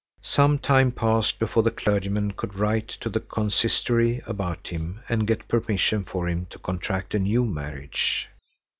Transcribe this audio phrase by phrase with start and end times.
[0.23, 5.47] Some time passed before the clergyman could write to the consistory about him and get
[5.47, 8.27] permission for him to contract a new marriage.